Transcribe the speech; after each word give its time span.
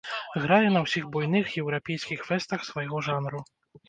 Грае 0.43 0.69
на 0.77 0.81
ўсіх 0.85 1.03
буйных 1.15 1.51
еўрапейскіх 1.63 2.23
фэстах 2.31 2.65
свайго 2.71 3.03
жанру! 3.09 3.43